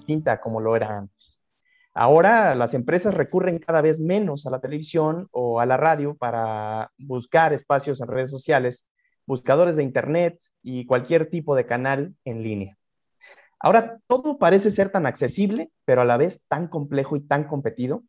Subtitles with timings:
[0.00, 1.44] distinta como lo era antes.
[1.92, 6.90] Ahora las empresas recurren cada vez menos a la televisión o a la radio para
[6.98, 8.88] buscar espacios en redes sociales,
[9.26, 12.78] buscadores de Internet y cualquier tipo de canal en línea.
[13.58, 18.04] Ahora todo parece ser tan accesible, pero a la vez tan complejo y tan competido.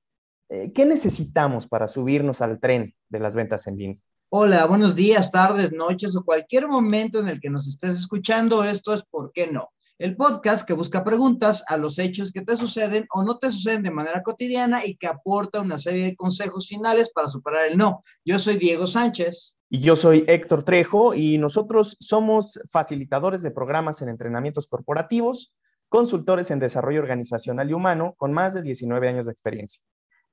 [0.49, 3.98] Eh, ¿Qué necesitamos para subirnos al tren de las ventas en línea?
[4.30, 8.63] Hola, buenos días, tardes, noches o cualquier momento en el que nos estés escuchando.
[8.63, 9.71] Esto es ¿Por qué no?
[10.02, 13.84] El podcast que busca preguntas a los hechos que te suceden o no te suceden
[13.84, 18.02] de manera cotidiana y que aporta una serie de consejos finales para superar el no.
[18.26, 19.58] Yo soy Diego Sánchez.
[19.70, 25.54] Y yo soy Héctor Trejo y nosotros somos facilitadores de programas en entrenamientos corporativos,
[25.88, 29.84] consultores en desarrollo organizacional y humano con más de 19 años de experiencia.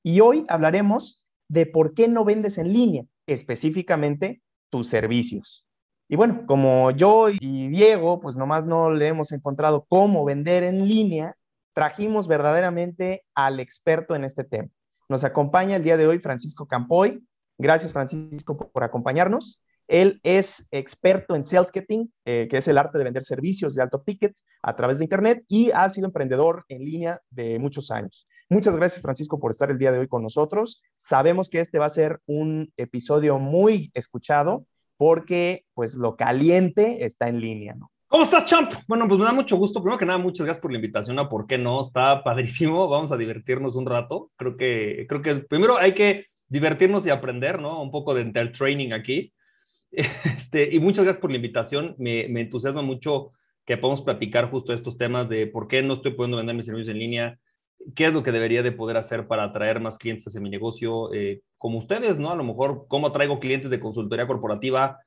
[0.02, 5.67] Y hoy hablaremos de por qué no vendes en línea, específicamente tus servicios.
[6.10, 10.88] Y bueno, como yo y Diego, pues nomás no le hemos encontrado cómo vender en
[10.88, 11.36] línea,
[11.74, 14.70] trajimos verdaderamente al experto en este tema.
[15.10, 17.22] Nos acompaña el día de hoy Francisco Campoy.
[17.58, 19.62] Gracias, Francisco, por acompañarnos.
[19.86, 23.82] Él es experto en sales getting, eh, que es el arte de vender servicios de
[23.82, 28.26] alto ticket a través de Internet y ha sido emprendedor en línea de muchos años.
[28.48, 30.82] Muchas gracias, Francisco, por estar el día de hoy con nosotros.
[30.96, 34.66] Sabemos que este va a ser un episodio muy escuchado
[34.98, 37.90] porque pues lo caliente está en línea, ¿no?
[38.08, 38.72] ¿Cómo estás, Champ?
[38.86, 39.82] Bueno, pues me da mucho gusto.
[39.82, 41.82] Primero que nada, muchas gracias por la invitación a ¿Por qué no?
[41.82, 42.88] Está padrísimo.
[42.88, 44.30] Vamos a divertirnos un rato.
[44.36, 47.82] Creo que, creo que primero hay que divertirnos y aprender, ¿no?
[47.82, 49.32] Un poco de training aquí.
[49.90, 51.94] Este, y muchas gracias por la invitación.
[51.98, 53.32] Me, entusiasma mucho
[53.64, 56.92] que podamos platicar justo estos temas de por qué no estoy pudiendo vender mis servicios
[56.92, 57.38] en línea,
[57.94, 61.12] qué es lo que debería de poder hacer para atraer más clientes hacia mi negocio,
[61.12, 62.30] eh, como ustedes, ¿no?
[62.30, 65.00] A lo mejor, cómo traigo clientes de consultoría corporativa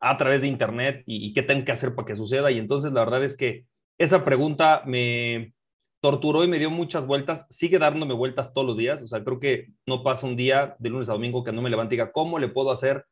[0.00, 2.50] a través de Internet y, qué tengo que hacer para que suceda.
[2.50, 3.64] Y entonces la verdad es que
[3.98, 5.54] esa pregunta me
[6.00, 9.02] torturó y me dio muchas vueltas, sigue dándome vueltas todos los días.
[9.02, 11.70] O sea, creo que no pasa un día de lunes a domingo que no me
[11.70, 13.04] levante y diga, ¿cómo le puedo hacer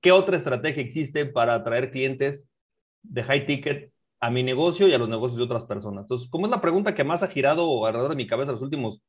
[0.00, 2.48] ¿Qué otra estrategia existe para atraer clientes
[3.02, 6.04] de high ticket a mi negocio y a los negocios de otras personas?
[6.04, 9.02] Entonces, como es la pregunta que más ha girado alrededor de mi cabeza los últimos,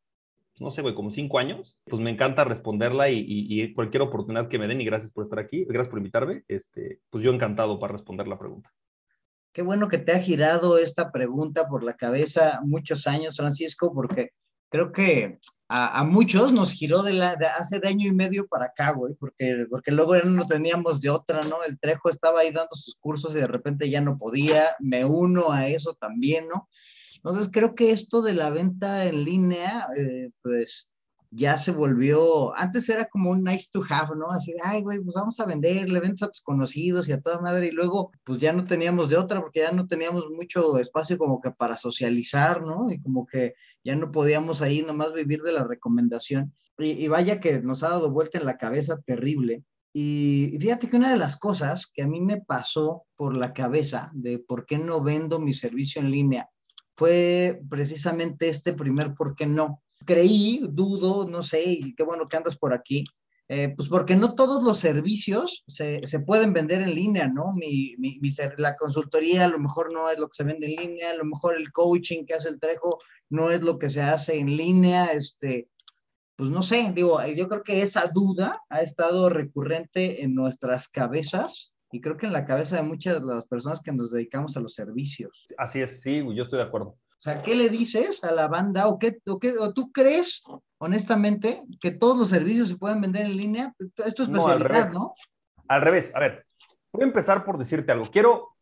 [0.59, 4.67] no sé, güey, como cinco años, pues me encanta responderla y, cualquier oportunidad que me
[4.67, 8.27] den y gracias por estar aquí, gracias por invitarme, este, pues yo encantado para responder
[8.27, 8.71] la pregunta.
[9.53, 14.31] Qué bueno que te ha girado esta pregunta por la cabeza muchos años, Francisco, porque
[14.71, 15.37] creo que
[15.73, 19.65] a, muchos nos giró de, la, hace de año y medio para acá, güey, porque,
[19.69, 21.63] porque luego ya no teníamos de otra, ¿no?
[21.63, 25.51] El Trejo estaba ahí dando sus cursos y de repente ya no podía, me uno
[25.51, 26.67] a eso también, ¿no?
[27.15, 30.90] Entonces creo que esto de la venta en línea, eh, pues
[31.33, 34.31] ya se volvió, antes era como un nice to have, ¿no?
[34.31, 37.39] Así de, ay, güey, pues vamos a venderle, ventas a tus conocidos y a toda
[37.39, 41.17] madre, y luego, pues ya no teníamos de otra, porque ya no teníamos mucho espacio
[41.17, 42.91] como que para socializar, ¿no?
[42.91, 46.53] Y como que ya no podíamos ahí nomás vivir de la recomendación.
[46.77, 49.63] Y, vaya que nos ha dado vuelta en la cabeza terrible.
[49.93, 53.53] Y, y fíjate que una de las cosas que a mí me pasó por la
[53.53, 56.49] cabeza de por qué no vendo mi servicio en línea
[56.95, 62.37] fue precisamente este primer por qué no creí, dudo, no sé, y qué bueno que
[62.37, 63.03] andas por aquí,
[63.53, 67.51] eh, pues porque no todos los servicios se, se pueden vender en línea, ¿no?
[67.53, 68.17] Mi, mi,
[68.57, 71.25] la consultoría a lo mejor no es lo que se vende en línea, a lo
[71.25, 75.07] mejor el coaching que hace el Trejo no es lo que se hace en línea,
[75.07, 75.67] este,
[76.37, 81.73] pues no sé, digo, yo creo que esa duda ha estado recurrente en nuestras cabezas
[81.91, 84.61] y creo que en la cabeza de muchas de las personas que nos dedicamos a
[84.61, 85.47] los servicios.
[85.57, 86.97] Así es, sí, yo estoy de acuerdo.
[87.21, 90.41] O sea, ¿qué le dices a la banda o, qué, o, qué, o tú crees,
[90.79, 93.75] honestamente, que todos los servicios se pueden vender en línea?
[93.77, 95.13] Esto es especialidad, ¿no?
[95.67, 96.11] Al revés.
[96.15, 96.47] A ver,
[96.91, 98.09] voy a empezar por decirte algo.
[98.09, 98.55] Quiero,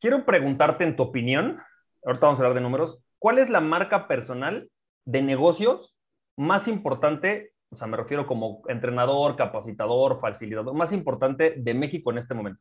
[0.00, 1.62] quiero preguntarte en tu opinión,
[2.04, 4.68] ahorita vamos a hablar de números, ¿cuál es la marca personal
[5.04, 5.94] de negocios
[6.36, 12.18] más importante, o sea, me refiero como entrenador, capacitador, facilitador, más importante de México en
[12.18, 12.60] este momento,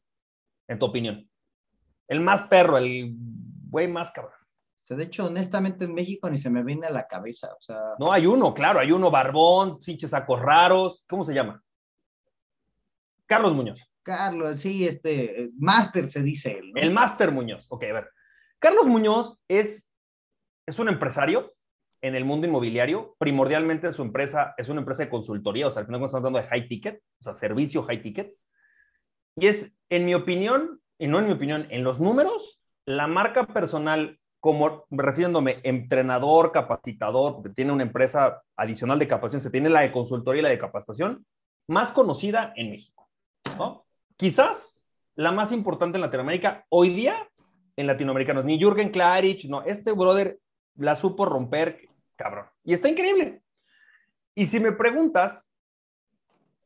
[0.67, 1.27] en tu opinión?
[2.07, 3.15] El más perro, el
[3.67, 4.37] güey más cabrón
[4.95, 7.49] de hecho, honestamente en México ni se me viene a la cabeza.
[7.53, 7.95] O sea...
[7.99, 11.03] No, hay uno, claro, hay uno barbón, pinches sacos raros.
[11.09, 11.61] ¿Cómo se llama?
[13.25, 13.79] Carlos Muñoz.
[14.03, 16.71] Carlos, sí, este, Máster se dice él.
[16.75, 17.65] El Máster Muñoz.
[17.69, 18.09] Ok, a ver.
[18.59, 19.89] Carlos Muñoz es,
[20.65, 21.53] es un empresario
[22.01, 23.15] en el mundo inmobiliario.
[23.19, 26.47] Primordialmente su empresa es una empresa de consultoría, o sea, al final estamos hablando de
[26.47, 28.33] high ticket, o sea, servicio high ticket.
[29.35, 33.45] Y es, en mi opinión, y no en mi opinión, en los números, la marca
[33.47, 39.91] personal como refiriéndome entrenador, capacitador, tiene una empresa adicional de capacitación, se tiene la de
[39.91, 41.25] consultoría y la de capacitación,
[41.67, 43.09] más conocida en México.
[43.57, 43.85] ¿no?
[44.15, 44.77] Quizás
[45.15, 47.27] la más importante en Latinoamérica hoy día
[47.75, 50.39] en latinoamericanos, ni Jürgen Klarich, no, este brother
[50.77, 52.47] la supo romper, cabrón.
[52.63, 53.41] Y está increíble.
[54.33, 55.45] Y si me preguntas,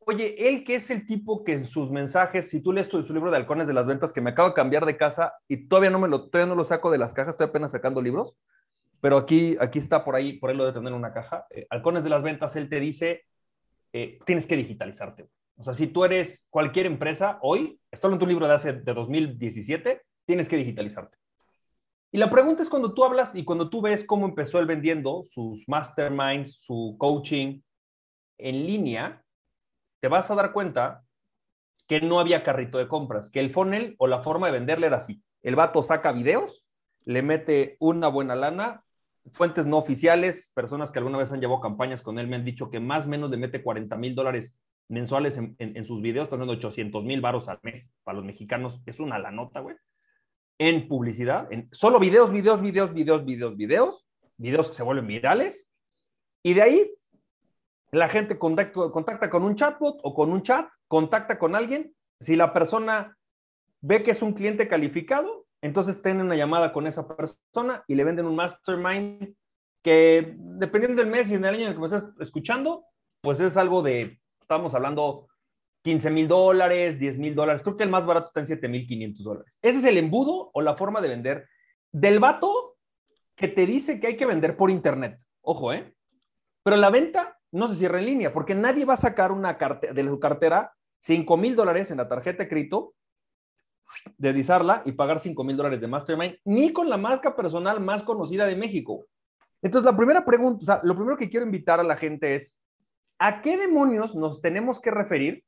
[0.06, 3.30] oye, él que es el tipo que en sus mensajes, si tú lees su, libro
[3.30, 5.98] de halcones de las ventas, que me acabo de cambiar de casa y todavía no
[5.98, 8.34] me lo, todavía no lo saco de las cajas, estoy apenas sacando libros,
[9.00, 11.46] pero aquí, aquí está por ahí, por él lo de tener una caja.
[11.50, 13.24] Eh, halcones de las ventas, él te dice,
[13.92, 15.28] eh, tienes que digitalizarte.
[15.56, 18.94] O sea, si tú eres cualquier empresa hoy, esto en tu libro de hace de
[18.94, 21.18] 2017, tienes que digitalizarte.
[22.10, 25.22] Y la pregunta es cuando tú hablas y cuando tú ves cómo empezó él vendiendo
[25.22, 27.60] sus masterminds, su coaching
[28.38, 29.22] en línea,
[30.02, 31.04] te vas a dar cuenta
[31.86, 34.96] que no había carrito de compras, que el funnel o la forma de venderle era
[34.96, 35.22] así.
[35.42, 36.66] El vato saca videos,
[37.04, 38.82] le mete una buena lana,
[39.30, 42.68] fuentes no oficiales, personas que alguna vez han llevado campañas con él me han dicho
[42.68, 44.58] que más o menos le mete 40 mil dólares
[44.88, 49.20] mensuales en, sus videos, teniendo 800 mil varos al mes para los mexicanos, es una
[49.20, 49.76] la nota, güey
[50.58, 54.06] en publicidad, solo videos, videos, videos, videos, videos, videos,
[54.36, 55.68] videos que se vuelven virales.
[56.44, 56.94] Y de ahí
[57.92, 61.94] la gente contacta, contacta con un chatbot o con un chat, contacta con alguien.
[62.20, 63.16] Si la persona
[63.80, 68.04] ve que es un cliente calificado, entonces tienen una llamada con esa persona y le
[68.04, 69.34] venden un mastermind
[69.82, 72.84] que dependiendo del mes y en el año en el que me estás escuchando,
[73.20, 75.28] pues es algo de, estamos hablando
[75.84, 77.62] 15 mil dólares, 10 mil dólares.
[77.62, 79.52] Creo que el más barato está en 7 mil 500 dólares.
[79.60, 81.48] Ese es el embudo o la forma de vender
[81.90, 82.76] del vato
[83.36, 85.18] que te dice que hay que vender por internet.
[85.42, 85.92] Ojo, ¿eh?
[86.62, 90.04] Pero la venta no se cierra en línea porque nadie va a sacar una de
[90.04, 92.94] su cartera 5 mil dólares en la tarjeta de crédito,
[94.16, 98.46] deslizarla y pagar 5 mil dólares de Mastermind, ni con la marca personal más conocida
[98.46, 99.06] de México.
[99.60, 102.58] Entonces, la primera pregunta, o sea, lo primero que quiero invitar a la gente es,
[103.18, 105.44] ¿a qué demonios nos tenemos que referir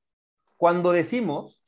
[0.57, 1.63] cuando decimos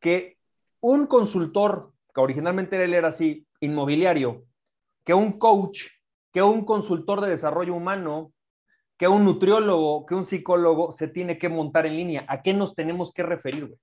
[0.00, 0.38] que
[0.80, 4.44] un consultor, que originalmente él era así, inmobiliario,
[5.04, 5.84] que un coach,
[6.32, 8.32] que un consultor de desarrollo humano,
[9.00, 12.26] que un nutriólogo, que un psicólogo se tiene que montar en línea.
[12.28, 13.74] ¿A qué nos tenemos que referir,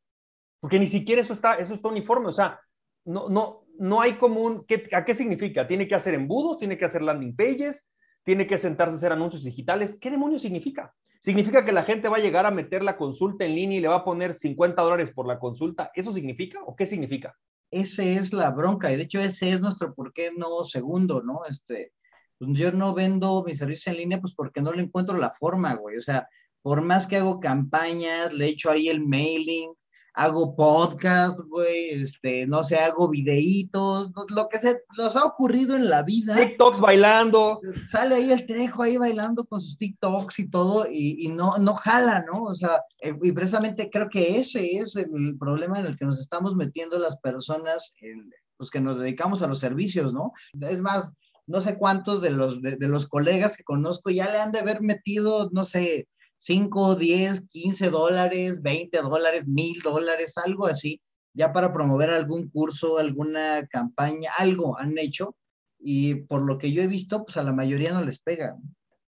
[0.60, 2.28] Porque ni siquiera eso está, eso está uniforme.
[2.28, 2.60] O sea,
[3.04, 4.64] no, no, no hay común.
[4.92, 5.68] ¿A qué significa?
[5.68, 6.60] ¿Tiene que hacer embudos?
[6.60, 7.84] ¿Tiene que hacer landing pages?
[8.24, 9.98] ¿Tiene que sentarse a hacer anuncios digitales?
[10.00, 10.94] ¿Qué demonios significa?
[11.20, 13.88] ¿Significa que la gente va a llegar a meter la consulta en línea y le
[13.88, 15.90] va a poner 50 dólares por la consulta?
[15.96, 17.36] ¿Eso significa o qué significa?
[17.72, 21.42] Ese es la bronca y de hecho ese es nuestro por qué no segundo, ¿no?
[21.50, 21.94] Este,
[22.38, 25.76] pues, yo no vendo mi servicio en línea pues porque no le encuentro la forma,
[25.76, 25.98] güey.
[25.98, 26.28] O sea,
[26.62, 29.72] por más que hago campañas, le echo ahí el mailing,
[30.18, 35.90] hago podcast, güey, este, no sé, hago videitos, lo que se nos ha ocurrido en
[35.90, 36.36] la vida.
[36.36, 37.62] TikToks bailando.
[37.86, 42.26] Sale ahí el trejo ahí bailando con sus TikToks y todo, y, no, no jala,
[42.26, 42.44] ¿no?
[42.46, 46.20] O sea, eh, y precisamente creo que ese es el problema en el que nos
[46.20, 50.34] estamos metiendo las personas, en, pues que nos dedicamos a los servicios, ¿no?
[50.62, 51.14] Es más,
[51.48, 54.82] no sé cuántos de los, de los colegas que conozco ya le han de haber
[54.82, 56.08] metido, no sé,
[56.38, 61.02] 5, 10, 15 dólares, 20 dólares, mil dólares, algo así,
[61.34, 65.36] ya para promover algún curso, alguna campaña, algo han hecho
[65.80, 68.56] y por lo que yo he visto, pues a la mayoría no les pega.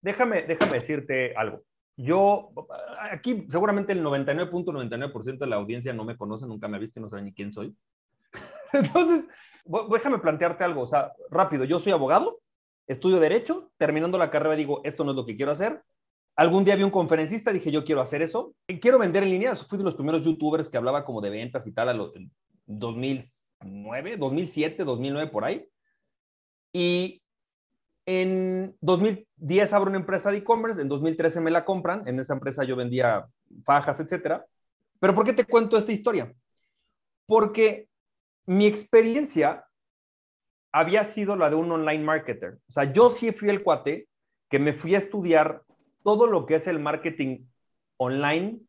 [0.01, 1.63] Déjame, déjame decirte algo.
[1.97, 2.51] Yo,
[3.11, 7.03] aquí seguramente el 99.99% de la audiencia no me conoce, nunca me ha visto y
[7.03, 7.75] no sabe ni quién soy.
[8.73, 9.27] Entonces,
[9.89, 12.39] déjame plantearte algo, o sea, rápido, yo soy abogado,
[12.87, 15.81] estudio derecho, terminando la carrera digo, esto no es lo que quiero hacer,
[16.37, 18.53] Algún día vi un conferencista, dije, yo quiero hacer eso.
[18.79, 19.55] Quiero vender en línea.
[19.55, 22.13] Fui de los primeros youtubers que hablaba como de ventas y tal, a los
[22.67, 25.67] 2009, 2007, 2009, por ahí.
[26.71, 27.23] Y
[28.05, 32.63] en 2010 abro una empresa de e-commerce, en 2013 me la compran, en esa empresa
[32.63, 33.25] yo vendía
[33.65, 34.45] fajas, etcétera.
[34.99, 36.31] Pero ¿por qué te cuento esta historia?
[37.25, 37.87] Porque
[38.47, 39.65] mi experiencia
[40.71, 42.59] había sido la de un online marketer.
[42.67, 44.07] O sea, yo sí fui el cuate
[44.49, 45.63] que me fui a estudiar
[46.03, 47.45] todo lo que es el marketing
[47.97, 48.59] online,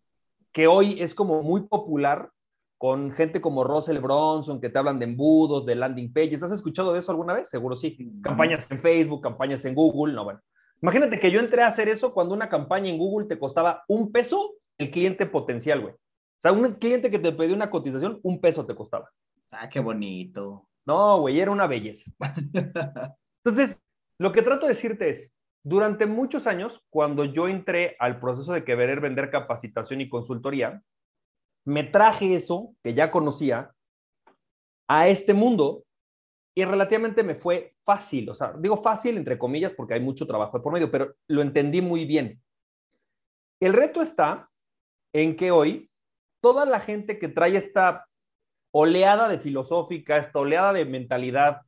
[0.53, 2.31] que hoy es como muy popular
[2.77, 6.43] con gente como Russell Bronson, que te hablan de embudos, de landing pages.
[6.43, 7.49] ¿Has escuchado de eso alguna vez?
[7.49, 7.97] Seguro sí.
[8.23, 10.41] Campañas en Facebook, campañas en Google, no, bueno.
[10.81, 14.13] Imagínate que yo entré a hacer eso cuando una campaña en Google te costaba un
[14.13, 15.93] peso el cliente potencial, güey.
[15.93, 19.11] O sea, un cliente que te pidió una cotización, un peso te costaba.
[19.51, 20.69] Ah, qué bonito.
[20.87, 22.11] No, güey, era una belleza.
[23.45, 23.81] Entonces,
[24.19, 25.31] lo que trato de decirte es,
[25.65, 30.83] durante muchos años, cuando yo entré al proceso de querer vender capacitación y consultoría,
[31.67, 33.75] me traje eso que ya conocía
[34.89, 35.85] a este mundo
[36.57, 38.31] y relativamente me fue fácil.
[38.31, 41.83] O sea, digo fácil entre comillas porque hay mucho trabajo por medio, pero lo entendí
[41.83, 42.43] muy bien.
[43.61, 44.51] El reto está
[45.13, 45.91] en que hoy
[46.41, 48.08] toda la gente que trae esta
[48.81, 51.63] oleada de filosófica, esta oleada de mentalidad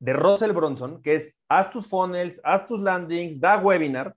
[0.00, 4.12] de Russell Bronson, que es haz tus funnels, haz tus landings, da webinars,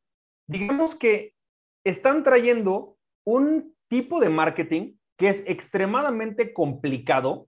[0.48, 1.36] digamos que
[1.84, 7.48] están trayendo un tipo de marketing que es extremadamente complicado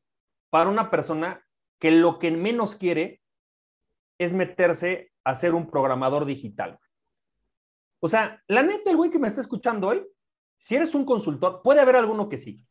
[0.51, 1.43] para una persona
[1.79, 3.23] que lo que menos quiere
[4.19, 6.79] es meterse a ser un programador digital.
[7.99, 10.05] O sea, la neta, el güey que me está escuchando hoy,
[10.59, 12.63] si eres un consultor, puede haber alguno que sí.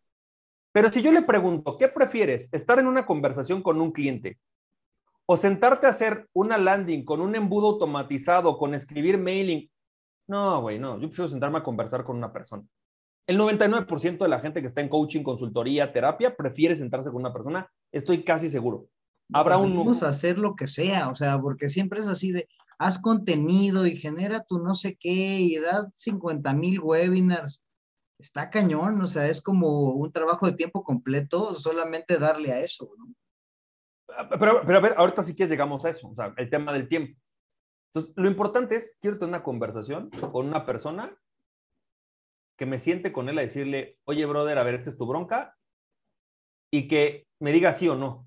[0.73, 2.49] Pero si yo le pregunto, ¿qué prefieres?
[2.51, 4.39] ¿Estar en una conversación con un cliente
[5.27, 9.71] o sentarte a hacer una landing con un embudo automatizado, con escribir mailing?
[10.27, 10.95] No, güey, no.
[10.95, 12.65] Yo prefiero sentarme a conversar con una persona.
[13.27, 17.33] El 99% de la gente que está en coaching, consultoría, terapia, prefiere sentarse con una
[17.33, 17.71] persona.
[17.93, 18.87] Estoy casi seguro.
[19.33, 19.77] Habrá un...
[19.77, 22.49] Vamos a hacer lo que sea, o sea, porque siempre es así de,
[22.79, 27.65] haz contenido y genera tu no sé qué y da 50 mil webinars.
[28.23, 32.91] Está cañón, o sea, es como un trabajo de tiempo completo solamente darle a eso,
[32.97, 33.13] ¿no?
[34.17, 36.73] Ah, pero, pero a ver, ahorita sí que llegamos a eso, o sea, el tema
[36.73, 37.19] del tiempo.
[37.93, 41.15] Entonces, lo importante es, quiero tener una conversación con una persona
[42.57, 45.57] que me siente con él a decirle, oye, brother, a ver, esta es tu bronca,
[46.71, 48.27] y que me diga sí o no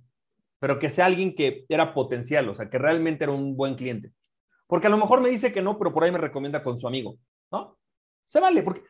[0.60, 4.12] pero que sea alguien que era potencial, o sea, que realmente era un buen cliente.
[4.66, 6.88] Porque a lo mejor me dice que no, pero por ahí me recomienda con su
[6.88, 7.18] amigo,
[7.52, 7.78] ¿no?
[8.28, 8.82] Se vale, porque,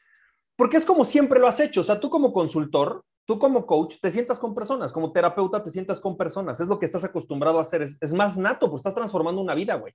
[0.56, 1.82] porque es como siempre lo has hecho.
[1.82, 5.72] O sea, tú como consultor, tú como coach, te sientas con personas, como terapeuta, te
[5.72, 6.60] sientas con personas.
[6.60, 7.82] Es lo que estás acostumbrado a hacer.
[7.82, 9.94] Es, es más nato, pues estás transformando una vida, güey.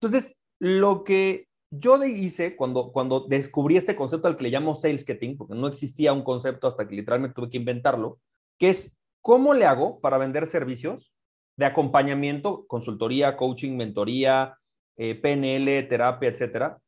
[0.00, 5.04] Entonces, lo que yo hice cuando, cuando descubrí este concepto al que le llamo sales
[5.04, 8.18] getting, porque no existía un concepto hasta que literalmente tuve que inventarlo,
[8.58, 11.12] que es ¿Cómo le hago para vender servicios
[11.56, 14.56] de acompañamiento, consultoría, coaching, mentoría,
[14.96, 16.78] eh, PNL, terapia, etcétera,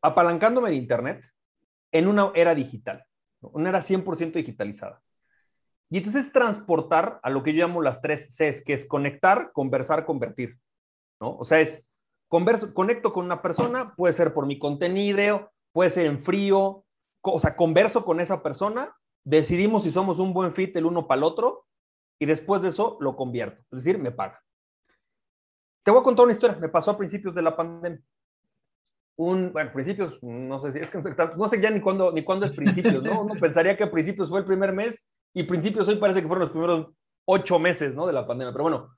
[0.00, 1.24] apalancándome de Internet
[1.92, 3.04] en una era digital,
[3.40, 5.02] una era 100% digitalizada?
[5.88, 10.04] Y entonces transportar a lo que yo llamo las tres Cs, que es conectar, conversar,
[10.04, 10.58] convertir.
[11.20, 11.36] ¿no?
[11.36, 11.84] O sea, es
[12.28, 16.84] converso, conecto con una persona, puede ser por mi contenido, puede ser en frío,
[17.22, 18.94] o sea, converso con esa persona
[19.26, 21.66] decidimos si somos un buen fit el uno para el otro
[22.18, 24.40] y después de eso lo convierto, es decir, me paga.
[25.82, 28.00] Te voy a contar una historia, me pasó a principios de la pandemia.
[29.18, 32.44] Un, bueno, principios, no sé si es que no sé ya ni cuándo ni cuándo
[32.44, 33.22] es principios, ¿no?
[33.22, 36.50] Uno pensaría que principios fue el primer mes y principios hoy parece que fueron los
[36.50, 36.92] primeros
[37.24, 38.06] ocho meses, ¿no?
[38.06, 38.52] De la pandemia.
[38.52, 38.96] Pero bueno,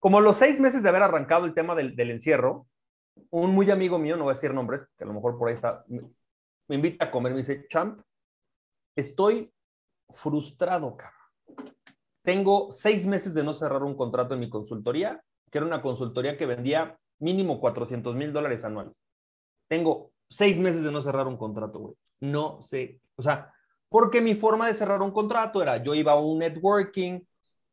[0.00, 2.66] como los seis meses de haber arrancado el tema del, del encierro,
[3.30, 5.54] un muy amigo mío, no voy a decir nombres, que a lo mejor por ahí
[5.54, 6.02] está, me,
[6.68, 8.00] me invita a comer, me dice, Champ,
[8.96, 9.52] estoy
[10.14, 11.74] frustrado, cabrón.
[12.22, 16.38] Tengo seis meses de no cerrar un contrato en mi consultoría, que era una consultoría
[16.38, 18.94] que vendía mínimo 400 mil dólares anuales.
[19.68, 21.94] Tengo seis meses de no cerrar un contrato, güey.
[22.20, 23.52] No sé, o sea,
[23.88, 27.20] porque mi forma de cerrar un contrato era, yo iba a un networking,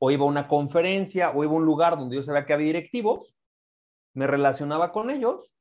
[0.03, 2.67] o iba a una conferencia, o iba a un lugar donde yo sabía que había
[2.67, 3.35] directivos,
[4.13, 5.53] me relacionaba con ellos,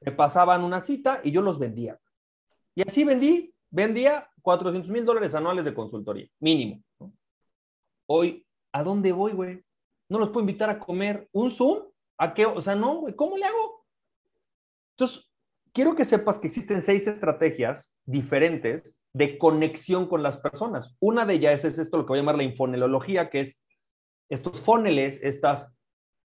[0.00, 1.98] me pasaban una cita y yo los vendía.
[2.74, 6.82] Y así vendí, vendía 400 mil dólares anuales de consultoría, mínimo.
[8.06, 9.64] Hoy, ¿a dónde voy, güey?
[10.08, 11.28] No los puedo invitar a comer.
[11.32, 11.84] ¿Un Zoom?
[12.18, 12.46] ¿A qué?
[12.46, 13.84] O sea, no, güey, ¿cómo le hago?
[14.92, 15.25] Entonces,
[15.76, 20.96] quiero que sepas que existen seis estrategias diferentes de conexión con las personas.
[21.00, 23.62] Una de ellas es esto, lo que voy a llamar la infonelología, que es
[24.30, 25.70] estos fóneles, estas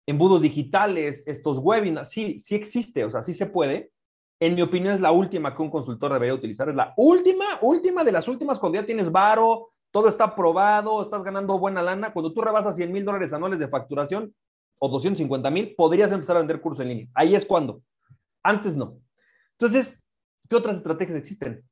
[0.07, 2.09] embudos digitales, estos webinars.
[2.09, 3.91] Sí, sí existe, o sea, sí se puede,
[4.39, 6.69] en mi opinión, es la última que un consultor debería utilizar.
[6.69, 11.23] Es la última, última de las últimas cuando ya tienes varo, todo está probado, estás
[11.23, 12.13] ganando buena lana.
[12.13, 14.33] Cuando tú rebasas 100 mil dólares anuales de facturación
[14.79, 17.07] o 250 mil, podrías empezar a vender cursos en línea.
[17.13, 17.81] Ahí es cuando.
[18.41, 19.01] Antes no.
[19.61, 20.03] Entonces,
[20.49, 21.63] ¿qué otras estrategias existen?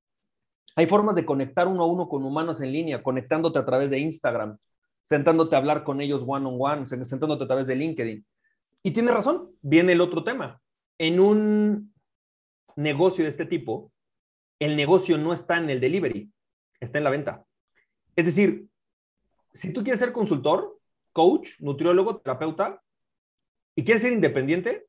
[0.75, 3.97] Hay formas de conectar uno a uno con humanos en línea, conectándote a través de
[3.97, 4.59] Instagram,
[5.03, 8.23] sentándote a hablar con ellos one on one, sentándote a través de LinkedIn.
[8.83, 10.61] Y tiene razón, viene el otro tema.
[10.99, 11.91] En un
[12.75, 13.91] negocio de este tipo,
[14.59, 16.31] el negocio no está en el delivery,
[16.79, 17.43] está en la venta.
[18.15, 18.67] Es decir,
[19.55, 20.77] si tú quieres ser consultor,
[21.11, 22.83] coach, nutriólogo, terapeuta,
[23.75, 24.88] y quieres ser independiente,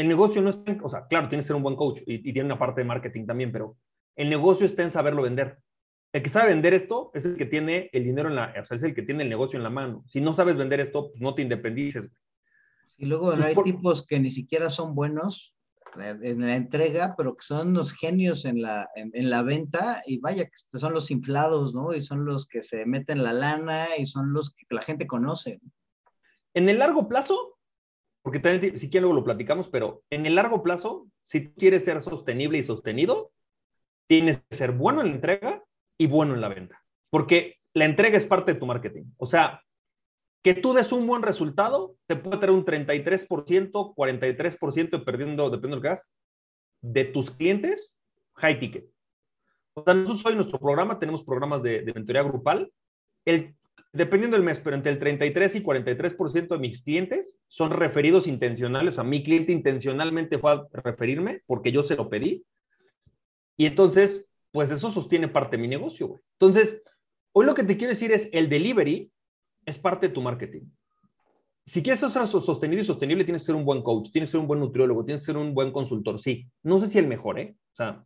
[0.00, 2.22] el negocio no está en, o sea, claro, tienes que ser un buen coach y,
[2.22, 3.76] tiene una parte de marketing también, pero
[4.16, 5.58] el negocio está en saberlo vender.
[6.12, 8.78] El que sabe vender esto es el que tiene el dinero en la, o sea,
[8.78, 10.02] es el que tiene el negocio en la mano.
[10.06, 12.10] Si no sabes vender esto, pues no te independices.
[12.96, 15.54] Y luego hay tipos que ni siquiera son buenos
[15.96, 20.46] en la entrega, pero que son los genios en la, en, la venta y vaya,
[20.46, 21.92] que son los inflados, ¿no?
[21.94, 25.60] Y son los que se meten la lana y son los que la gente conoce.
[26.54, 27.58] En el largo plazo,
[28.22, 32.02] porque también si quieren luego lo platicamos, pero en el largo plazo, si quieres ser
[32.02, 33.32] sostenible y sostenido,
[34.06, 35.64] tienes que ser bueno en la entrega
[35.98, 39.04] y bueno en la venta, porque la entrega es parte de tu marketing.
[39.16, 39.62] O sea,
[40.42, 45.86] que tú des un buen resultado, te puede tener un 33%, 43% dependiendo, dependiendo del
[45.86, 46.08] hagas,
[46.80, 47.94] de tus clientes,
[48.34, 48.86] high ticket.
[49.74, 52.72] O sea, nosotros hoy nuestro programa tenemos programas de, de mentoría grupal.
[53.24, 53.54] El,
[53.92, 58.94] dependiendo del mes, pero entre el 33 y 43% de mis clientes son referidos intencionales.
[58.94, 62.44] O sea, mi cliente intencionalmente fue a referirme porque yo se lo pedí.
[63.56, 66.20] Y entonces, pues eso sostiene parte de mi negocio.
[66.32, 66.82] Entonces,
[67.32, 69.10] hoy lo que te quiero decir es el delivery
[69.66, 70.62] es parte de tu marketing.
[71.66, 74.40] Si quieres ser sostenido y sostenible, tienes que ser un buen coach, tienes que ser
[74.40, 76.18] un buen nutriólogo, tienes que ser un buen consultor.
[76.18, 77.54] Sí, no sé si el mejor, ¿eh?
[77.72, 78.04] O sea,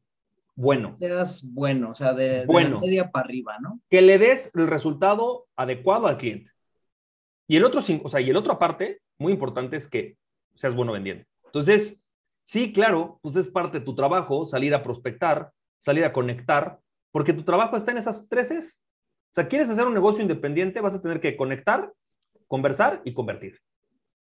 [0.55, 0.97] bueno.
[0.97, 2.81] Seas bueno, o sea, de, bueno.
[2.81, 3.81] de media para arriba, ¿no?
[3.91, 6.51] Que le des el resultado adecuado al cliente.
[7.47, 10.17] Y el otro, o sea, y el otro aparte, muy importante, es que
[10.55, 11.25] seas bueno vendiendo.
[11.47, 11.97] Entonces,
[12.45, 16.81] sí, claro, pues es parte de tu trabajo salir a prospectar, salir a conectar,
[17.11, 18.83] porque tu trabajo está en esas tres es.
[19.31, 21.93] O sea, quieres hacer un negocio independiente, vas a tener que conectar,
[22.47, 23.59] conversar y convertir.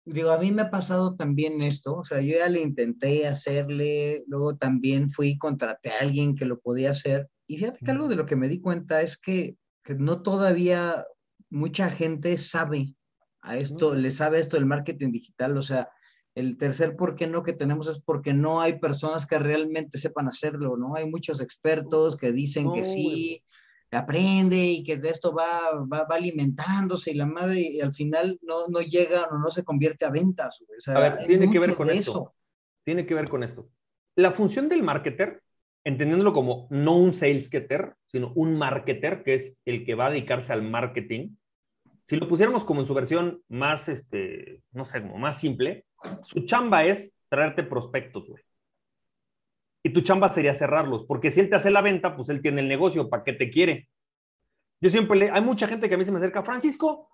[0.04, 4.24] Digo, a mí me ha pasado también esto, o sea, yo ya le intenté hacerle,
[4.28, 7.30] luego también fui contraté a alguien que lo podía hacer.
[7.48, 11.06] Y fíjate que algo de lo que me di cuenta es que, que no todavía
[11.50, 12.96] mucha gente sabe
[13.42, 15.90] a esto, le sabe esto del marketing digital, o sea,
[16.34, 20.28] el tercer por qué no que tenemos es porque no hay personas que realmente sepan
[20.28, 20.96] hacerlo, ¿no?
[20.96, 23.44] Hay muchos expertos que dicen que sí,
[23.98, 28.40] aprende y que de esto va, va, va, alimentándose y la madre y al final
[28.42, 30.62] no, no llega o no se convierte a ventas.
[30.62, 32.12] O sea, a ver, tiene que ver con esto.
[32.12, 32.36] Eso.
[32.84, 33.70] Tiene que ver con esto.
[34.16, 35.44] La función del marketer,
[35.84, 40.12] entendiéndolo como no un sales getter, sino un marketer, que es el que va a
[40.12, 41.36] dedicarse al marketing,
[42.06, 45.86] si lo pusiéramos como en su versión más, este, no sé, como más simple,
[46.24, 48.44] su chamba es traerte prospectos, güey
[49.84, 52.62] y tu chamba sería cerrarlos, porque si él te hace la venta, pues él tiene
[52.62, 53.90] el negocio, ¿para qué te quiere?
[54.80, 57.10] Yo siempre le, hay mucha gente que a mí se me acerca, Francisco,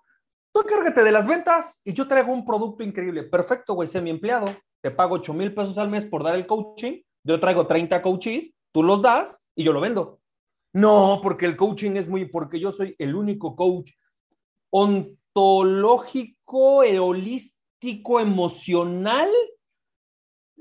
[0.52, 3.24] tú cárgate de las ventas y yo traigo un producto increíble.
[3.24, 6.46] Perfecto, güey, sé mi empleado, te pago 8 mil pesos al mes por dar el
[6.46, 10.20] coaching, yo traigo 30 coaches, tú los das y yo lo vendo.
[10.72, 13.92] No, porque el coaching es muy, porque yo soy el único coach
[14.70, 19.28] ontológico, holístico, emocional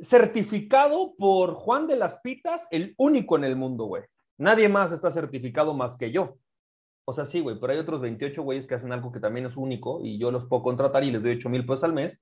[0.02, 4.04] certificado por Juan de las Pitas, el único en el mundo, güey.
[4.38, 6.38] Nadie más está certificado más que yo.
[7.06, 9.56] O sea, sí, güey, pero hay otros 28 güeyes que hacen algo que también es
[9.56, 12.22] único y yo los puedo contratar y les doy 8 mil pesos al mes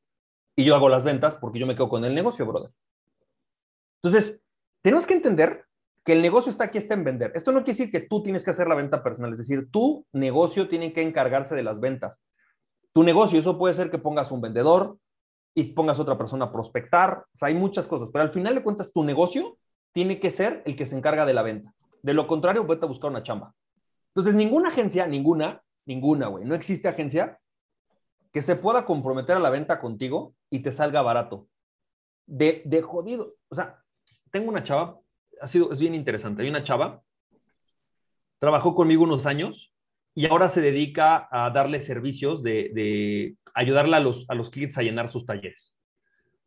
[0.55, 2.71] y yo hago las ventas porque yo me quedo con el negocio, brother.
[4.01, 4.43] Entonces,
[4.81, 5.65] tenemos que entender
[6.03, 7.31] que el negocio está aquí, está en vender.
[7.33, 10.05] Esto no quiere decir que tú tienes que hacer la venta personal, es decir, tu
[10.13, 12.21] negocio tiene que encargarse de las ventas.
[12.93, 14.99] Tu negocio, eso puede ser que pongas un vendedor,
[15.55, 17.25] y pongas a otra persona a prospectar.
[17.33, 19.57] O sea, hay muchas cosas, pero al final de cuentas tu negocio
[19.93, 21.73] tiene que ser el que se encarga de la venta.
[22.03, 23.55] De lo contrario, vete a buscar una chamba.
[24.09, 27.39] Entonces, ninguna agencia, ninguna, ninguna, güey, no existe agencia
[28.33, 31.47] que se pueda comprometer a la venta contigo y te salga barato.
[32.27, 33.35] De, de jodido.
[33.49, 33.79] O sea,
[34.31, 34.99] tengo una chava,
[35.39, 36.41] ha sido, es bien interesante.
[36.41, 37.01] Hay una chava,
[38.39, 39.73] trabajó conmigo unos años
[40.15, 44.77] y ahora se dedica a darle servicios de, de ayudarle a los, a los clientes
[44.77, 45.73] a llenar sus talleres.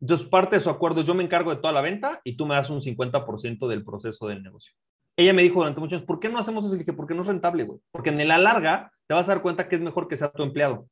[0.01, 2.47] Entonces, parte de su acuerdo es yo me encargo de toda la venta y tú
[2.47, 4.73] me das un 50% del proceso del negocio.
[5.15, 6.75] Ella me dijo durante muchos años, ¿por qué no hacemos eso?
[6.75, 7.79] Y dije, porque no es rentable, güey.
[7.91, 10.41] Porque en la larga te vas a dar cuenta que es mejor que sea tu
[10.41, 10.87] empleado.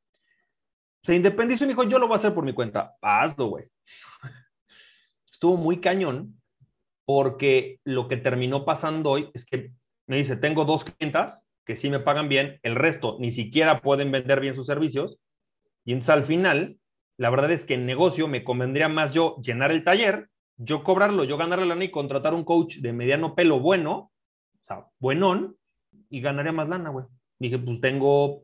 [1.04, 2.96] Se independizó y me dijo, yo lo voy a hacer por mi cuenta.
[3.02, 3.66] Hazlo, güey.
[5.32, 6.40] Estuvo muy cañón
[7.06, 9.72] porque lo que terminó pasando hoy es que
[10.06, 14.10] me dice, tengo dos clientas que sí me pagan bien, el resto ni siquiera pueden
[14.10, 15.20] vender bien sus servicios
[15.84, 16.78] y entonces al final,
[17.18, 21.26] la verdad es que en negocio me convendría más yo llenar el taller, yo cobrarlo,
[21.26, 24.12] yo ganar la lana y contratar un coach de mediano pelo bueno,
[24.62, 25.56] o sea, buenón,
[26.10, 27.06] y ganaría más lana, güey.
[27.40, 28.44] Dije, pues tengo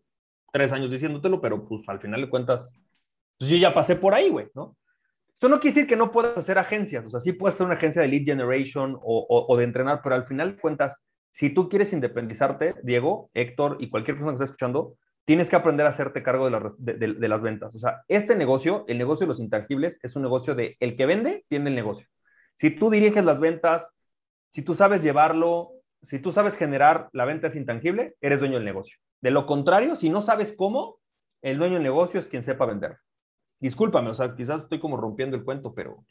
[0.51, 2.71] tres años diciéndotelo, pero pues al final de cuentas,
[3.37, 4.77] pues yo ya pasé por ahí, güey, ¿no?
[5.33, 7.75] Esto no quiere decir que no puedas hacer agencias, o sea, sí puedes hacer una
[7.75, 10.95] agencia de lead generation o, o de entrenar, pero al final de cuentas,
[11.33, 15.87] si tú quieres independizarte, Diego, Héctor y cualquier persona que esté escuchando, tienes que aprender
[15.87, 17.73] a hacerte cargo de, las ventas.
[17.73, 21.07] O sea, este negocio, el negocio de los intangibles, es un negocio de el que
[21.07, 22.07] vende, tiene el negocio.
[22.53, 23.89] Si tú diriges las ventas,
[24.51, 25.71] si tú sabes llevarlo,
[26.03, 28.95] si tú sabes generar la venta es intangible, eres dueño del negocio.
[29.19, 30.99] De lo contrario, si no sabes cómo,
[31.41, 32.99] el dueño del negocio es quien sepa vender.
[33.59, 36.05] Discúlpame, o sea, quizás estoy como rompiendo el cuento, pero...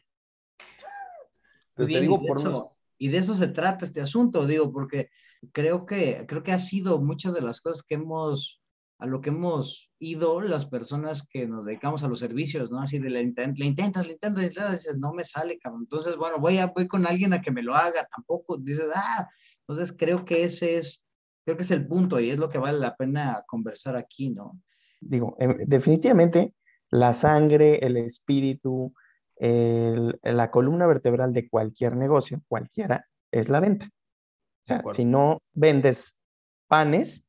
[1.77, 5.11] te digo por eso, Y de eso se trata este asunto, digo, porque
[5.53, 8.61] creo que, creo que ha sido muchas de las cosas que hemos
[8.99, 12.81] a lo que hemos ido las personas que nos dedicamos a los servicios, ¿no?
[12.81, 15.83] Así de le, intent, le intentas, le intentas, le intentas, dices, no me sale, cabrón.
[15.83, 19.29] Entonces, bueno, voy, a, voy con alguien a que me lo haga, tampoco, dices, ah,
[19.67, 21.05] entonces creo que ese es,
[21.45, 24.61] creo que es el punto y es lo que vale la pena conversar aquí, ¿no?
[25.03, 26.55] digo, em, definitivamente
[26.91, 28.95] la sangre, el espíritu,
[29.43, 33.87] la columna vertebral de cualquier negocio, cualquiera, es la venta.
[33.87, 36.21] O sea, si no vendes
[36.69, 37.29] panes,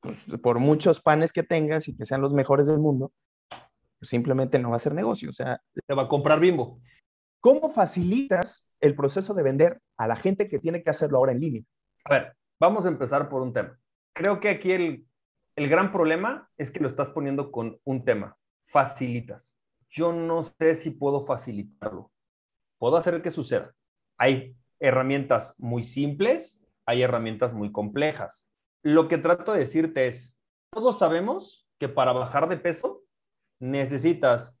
[0.00, 3.12] pues, por muchos panes que tengas y que sean los mejores del mundo,
[3.48, 5.30] pues, simplemente no va a ser negocio.
[5.30, 6.80] O sea, te va a comprar bimbo.
[7.40, 11.40] ¿Cómo facilitas el proceso de vender a la gente que tiene que hacerlo ahora en
[11.40, 11.62] línea?
[12.04, 13.78] A ver, vamos a empezar por un tema.
[14.12, 15.06] Creo que aquí el,
[15.54, 18.36] el gran problema es que lo estás poniendo con un tema.
[18.66, 19.55] Facilitas.
[19.96, 22.12] Yo no sé si puedo facilitarlo.
[22.76, 23.74] Puedo hacer que suceda.
[24.18, 28.46] Hay herramientas muy simples, hay herramientas muy complejas.
[28.82, 30.36] Lo que trato de decirte es,
[30.70, 33.04] todos sabemos que para bajar de peso
[33.58, 34.60] necesitas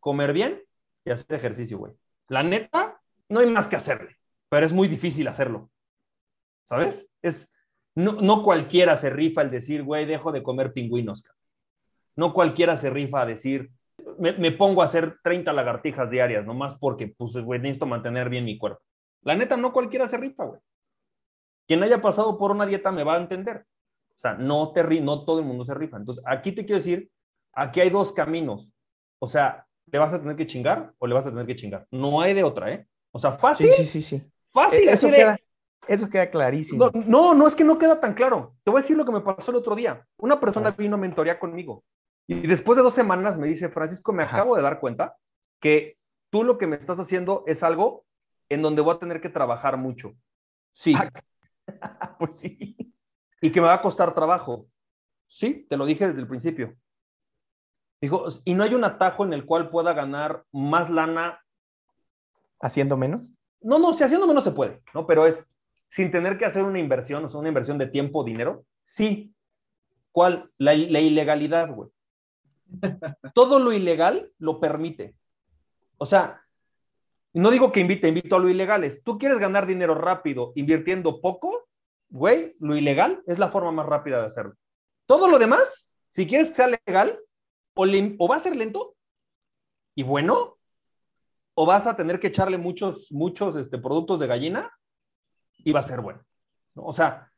[0.00, 0.60] comer bien
[1.04, 1.92] y hacer ejercicio, güey.
[2.26, 4.16] La neta, no hay más que hacerle,
[4.48, 5.70] pero es muy difícil hacerlo.
[6.64, 7.08] ¿Sabes?
[7.22, 7.48] Es,
[7.94, 11.22] no, cualquiera se rifa el decir, güey, dejo de comer pingüinos.
[12.16, 13.70] No cualquiera se rifa a decir,
[14.18, 18.58] me, pongo a hacer 30 lagartijas diarias, nomás porque, pues, güey, necesito mantener bien mi
[18.58, 18.80] cuerpo.
[19.22, 20.60] La neta, no cualquiera se rifa, güey.
[21.66, 23.64] Quien haya pasado por una dieta me va a entender.
[24.16, 25.96] O sea, no, te no todo el mundo se rifa.
[25.96, 27.10] Entonces, aquí te quiero decir,
[27.52, 28.70] aquí hay dos caminos.
[29.18, 31.86] O sea, ¿le vas a tener que chingar o le vas a tener que chingar?
[31.90, 32.86] No hay de otra, ¿eh?
[33.12, 33.70] O sea, fácil.
[33.70, 34.22] Sí, sí, sí.
[34.52, 34.88] Fácil.
[34.88, 35.38] E, eso, queda,
[35.88, 36.90] eso queda clarísimo.
[37.06, 38.54] No, no, es que no queda tan claro.
[38.62, 40.06] Te voy a decir lo que me pasó el otro día.
[40.18, 41.82] Una persona vino a mentorear conmigo
[42.26, 45.16] y después de dos semanas me dice, Francisco, me acabo de dar cuenta
[45.60, 45.98] que
[46.30, 48.04] tú lo que me estás haciendo es algo
[48.48, 50.14] en donde voy a tener que trabajar mucho.
[50.72, 50.94] Sí.
[52.18, 52.76] pues sí.
[53.40, 54.66] Y que me va a costar trabajo.
[55.26, 56.74] Sí, te lo dije desde el principio.
[58.00, 61.40] Dijo, ¿y no hay un atajo en el cual pueda ganar más lana?
[62.60, 63.34] ¿Haciendo menos?
[63.60, 65.06] No, no, si haciendo menos se puede, ¿no?
[65.06, 65.46] Pero es
[65.88, 68.64] sin tener que hacer una inversión, o sea, una inversión de tiempo, dinero.
[68.84, 69.34] Sí.
[70.12, 70.50] ¿Cuál?
[70.58, 71.90] La, la ilegalidad, güey.
[73.34, 75.14] Todo lo ilegal lo permite.
[75.98, 76.42] O sea,
[77.32, 78.86] no digo que invite, invito a lo ilegal.
[79.04, 81.68] Tú quieres ganar dinero rápido invirtiendo poco,
[82.08, 84.54] güey, lo ilegal es la forma más rápida de hacerlo.
[85.06, 87.18] Todo lo demás, si quieres que sea legal,
[87.74, 88.94] o, va a ser lento
[89.96, 90.56] y bueno,
[91.54, 94.70] o vas a tener que echarle muchos, muchos este, productos de gallina
[95.58, 96.20] y va a ser bueno.
[96.74, 97.30] O sea,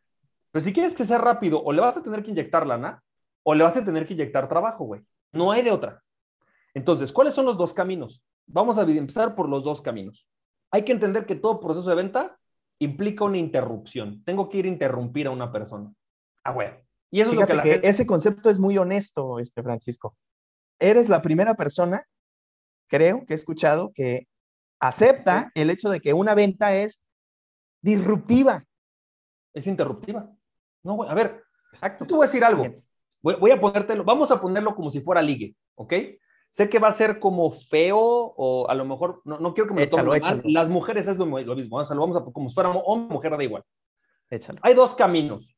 [0.51, 3.03] pero si quieres que sea rápido, o le vas a tener que inyectar lana,
[3.43, 5.03] o le vas a tener que inyectar trabajo, güey.
[5.33, 6.03] No hay de otra.
[6.75, 8.23] Entonces, ¿cuáles son los dos caminos?
[8.47, 10.27] Vamos a empezar por los dos caminos.
[10.71, 12.39] Hay que entender que todo proceso de venta
[12.79, 14.23] implica una interrupción.
[14.25, 15.93] Tengo que ir a interrumpir a una persona.
[16.45, 16.69] Ah, güey.
[17.11, 20.17] Y eso es lo que, ese concepto es muy honesto, este Francisco.
[20.79, 22.05] Eres la primera persona,
[22.89, 24.27] creo, que he escuchado que
[24.81, 27.05] acepta el hecho de que una venta es
[27.81, 28.65] disruptiva.
[29.55, 30.31] Es interruptiva.
[30.83, 32.05] No, güey, a ver, Exacto.
[32.05, 32.65] Yo te voy a decir algo.
[33.27, 35.95] Voy, voy, a ponértelo, vamos a ponerlo como si fuera ligue, ¿ok?
[36.49, 39.85] Sé que va a ser como feo o a lo mejor, no, quiero que me
[39.85, 40.43] lo mal.
[40.45, 43.37] Las mujeres es lo, mismo, o sea, lo vamos a, como si fuera hombre mujer,
[43.37, 43.65] da igual.
[44.31, 44.61] Échalo.
[44.62, 45.57] Hay dos caminos.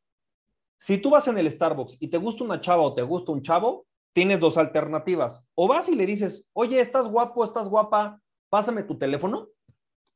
[0.78, 3.42] Si tú vas en el Starbucks y te gusta una chava o te gusta un
[3.42, 5.44] chavo, tienes dos alternativas.
[5.54, 9.48] O vas y le dices, oye, estás guapo, estás guapa, pásame tu teléfono.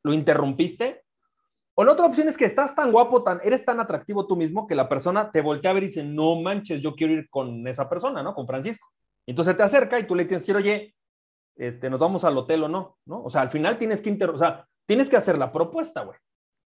[0.03, 1.02] Lo interrumpiste.
[1.75, 4.67] O la otra opción es que estás tan guapo, tan, eres tan atractivo tú mismo
[4.67, 7.67] que la persona te voltea a ver y dice, no manches, yo quiero ir con
[7.67, 8.35] esa persona, ¿no?
[8.35, 8.89] Con Francisco.
[9.27, 10.95] Entonces te acerca y tú le tienes que decir, oye,
[11.57, 13.23] este, nos vamos al hotel o no, ¿no?
[13.23, 16.19] O sea, al final tienes que, inter o sea, tienes que hacer la propuesta, güey.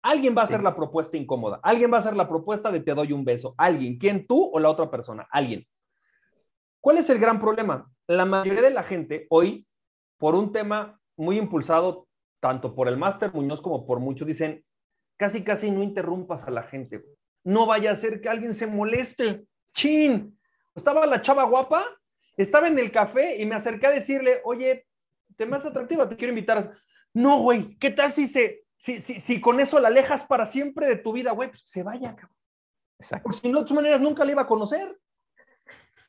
[0.02, 1.60] Alguien va a hacer la propuesta incómoda.
[1.62, 3.54] Alguien va a hacer la propuesta de te doy un beso.
[3.58, 3.98] Alguien.
[3.98, 4.26] ¿Quién?
[4.26, 5.28] ¿Tú o la otra persona?
[5.30, 5.68] Alguien.
[6.80, 7.92] ¿Cuál es el gran problema?
[8.08, 9.68] La mayoría de la gente hoy,
[10.18, 12.08] por un tema muy impulsado
[12.40, 14.64] tanto por el máster Muñoz como por muchos, dicen,
[15.20, 17.04] casi, casi no interrumpas a la gente.
[17.44, 19.46] No vaya a ser que alguien se moleste.
[19.74, 20.40] Chin.
[20.74, 21.86] Estaba la chava guapa
[22.42, 24.88] estaba en el café y me acerqué a decirle, oye,
[25.36, 26.72] te más atractiva, te quiero invitar.
[27.14, 30.88] No, güey, ¿qué tal si se, si, si, si con eso la alejas para siempre
[30.88, 31.50] de tu vida, güey?
[31.50, 32.38] Pues se vaya, cabrón.
[32.98, 33.24] Exacto.
[33.24, 34.98] Porque si no, de todas maneras nunca le iba a conocer.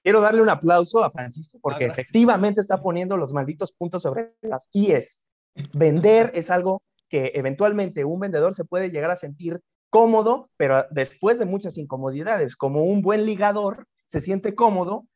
[0.04, 4.68] Quiero darle un aplauso a Francisco porque efectivamente está poniendo los malditos puntos sobre las
[4.72, 5.26] IES.
[5.74, 11.38] Vender es algo que eventualmente un vendedor se puede llegar a sentir cómodo, pero después
[11.38, 15.06] de muchas incomodidades, como un buen ligador se siente cómodo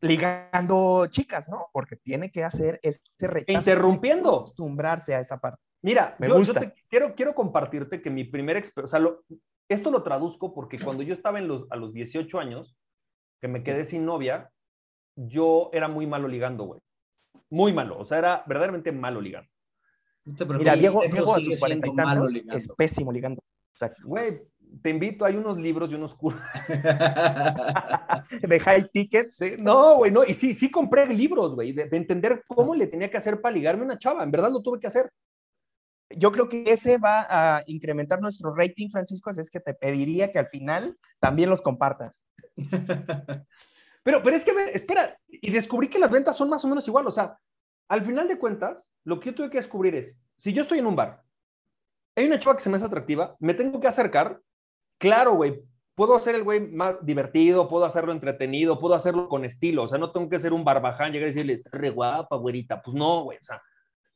[0.00, 1.66] ligando chicas, ¿no?
[1.72, 3.58] Porque tiene que hacer ese rechazo.
[3.58, 4.36] Interrumpiendo.
[4.36, 5.62] Acostumbrarse a esa parte.
[5.82, 6.72] Mira, Me yo, gusta.
[6.88, 11.14] quiero, quiero compartirte que mi primer experiencia, o sea, esto lo traduzco porque cuando yo
[11.14, 12.76] estaba en los, a los 18 años,
[13.40, 14.50] que me quedé sin novia,
[15.16, 16.80] yo era muy malo ligando, güey.
[17.50, 19.50] Muy malo, o sea, era verdaderamente malo ligando.
[20.24, 23.42] Mira, Diego, Diego a sus 40 y tantos es pésimo ligando.
[24.04, 24.42] Güey,
[24.82, 26.40] te invito, hay unos libros y unos cursos.
[28.42, 29.42] de high tickets.
[29.58, 30.24] No, güey, no.
[30.24, 33.82] Y sí, sí compré libros, güey, de, entender cómo le tenía que hacer para ligarme
[33.82, 34.22] a una chava.
[34.22, 35.10] En verdad lo tuve que hacer.
[36.10, 40.30] Yo creo que ese va a incrementar nuestro rating, Francisco, así es que te pediría
[40.30, 42.24] que al final también los compartas.
[44.02, 47.06] Pero, pero es que, espera, y descubrí que las ventas son más o menos igual.
[47.06, 47.38] O sea,
[47.90, 50.86] al final de cuentas, lo que yo tuve que descubrir es, si yo estoy en
[50.86, 51.22] un bar,
[52.14, 54.40] hay una chava que se me hace atractiva, me tengo que acercar,
[54.96, 55.60] claro, güey,
[55.96, 59.98] puedo hacer el güey más divertido, puedo hacerlo entretenido, puedo hacerlo con estilo, o sea,
[59.98, 63.38] no tengo que ser un barbaján, llegar y decirle, re guapa, güerita, pues no, güey,
[63.38, 63.60] o sea,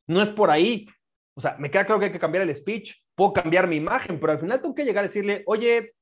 [0.07, 0.87] no es por ahí,
[1.33, 4.21] o sea, me queda claro que hay que cambiar el speech, puedo cambiar mi imagen,
[4.21, 5.95] pero al final tengo que llegar a decirle, oye,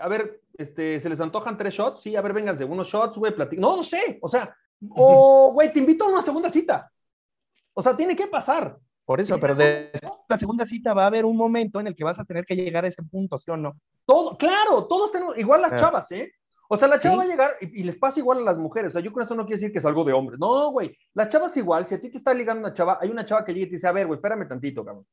[0.00, 2.00] a ver, este, ¿se les antojan tres shots?
[2.00, 4.56] Sí, a ver, vénganse, unos shots, güey, platic No, no sé, o sea,
[4.88, 6.90] o, güey, te invito a una segunda cita.
[7.80, 8.76] O sea, tiene que pasar.
[9.06, 9.90] Por eso, pero de
[10.28, 12.54] la segunda cita va a haber un momento en el que vas a tener que
[12.54, 13.74] llegar a ese punto, ¿sí o no?
[14.04, 15.76] Todo, claro, todos tenemos, igual las ah.
[15.76, 16.30] chavas, ¿eh?
[16.68, 18.90] O sea, la chava va a llegar y, les pasa igual a las mujeres.
[18.90, 20.38] O sea, yo con eso no quiero decir que es algo de hombres.
[20.38, 20.94] No, güey.
[21.14, 21.86] Las chavas igual.
[21.86, 23.76] Si a ti te está ligando una chava, hay una chava que llega y te
[23.76, 25.06] dice, a ver, güey, espérame tantito, cabrón.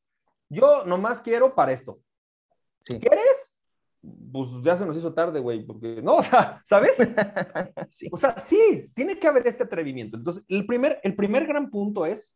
[0.49, 1.99] Yo nomás quiero para esto.
[2.85, 3.55] ¿Quieres?
[4.31, 6.97] Pues ya se nos hizo tarde, güey, porque no, o sea, ¿sabes?
[8.11, 10.17] O sea, sí, tiene que haber este atrevimiento.
[10.17, 12.35] Entonces, el primer, el primer gran punto es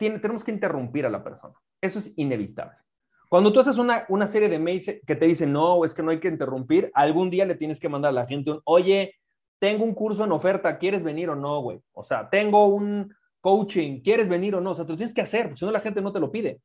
[0.00, 1.54] tenemos que interrumpir a la persona.
[1.80, 2.76] Eso es inevitable.
[3.28, 6.10] Cuando tú haces una, una serie de mails que te dicen, no, es que no
[6.10, 9.14] hay que interrumpir, algún día le tienes que mandar a la gente un, oye,
[9.60, 11.80] tengo un curso en oferta, ¿quieres venir o no, güey?
[11.92, 14.72] O sea, tengo un coaching, ¿quieres venir o no?
[14.72, 16.32] O sea, te lo tienes que hacer, porque si no la gente no te lo
[16.32, 16.60] pide.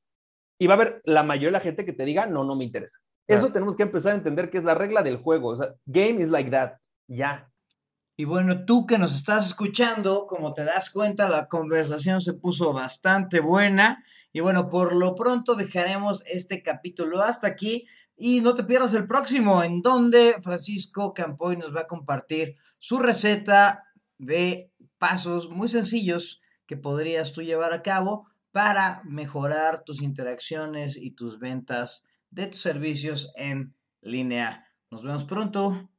[0.57, 2.63] Y va a haber la mayoría de la gente que te diga, no, no me
[2.63, 2.97] interesa.
[3.27, 5.49] Eso tenemos que empezar a entender que es la regla del juego.
[5.49, 6.73] O sea, game is like that.
[7.07, 7.49] Ya.
[8.17, 12.71] Y bueno, tú que nos estás escuchando, como te das cuenta, la conversación se puso
[12.71, 14.05] bastante buena.
[14.31, 17.85] Y bueno, por lo pronto dejaremos este capítulo hasta aquí.
[18.15, 22.99] Y no te pierdas el próximo, en donde Francisco Campoy nos va a compartir su
[22.99, 23.83] receta
[24.17, 31.11] de pasos muy sencillos que podrías tú llevar a cabo para mejorar tus interacciones y
[31.11, 34.65] tus ventas de tus servicios en línea.
[34.89, 35.89] Nos vemos pronto.